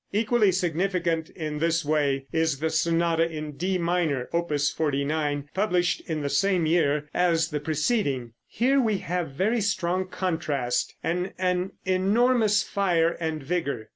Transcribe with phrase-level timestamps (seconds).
[0.11, 6.21] Equally significant in this way is the sonata in D minor, Opus 49, published in
[6.21, 8.33] the same year as the preceding.
[8.47, 13.89] Here we have very strong contrast and an enormous fire and vigor.